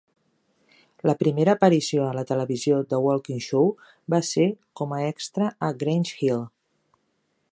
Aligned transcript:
La 1.09 1.13
primera 1.23 1.53
aparició 1.57 2.05
a 2.11 2.15
la 2.19 2.23
televisió 2.31 2.79
de 2.93 3.01
Walkinshaw 3.03 3.69
va 4.15 4.23
ser 4.33 4.49
com 4.81 4.97
a 4.97 5.03
extra 5.11 5.53
a 5.69 5.73
"Grange 5.85 6.17
Hill". 6.23 6.45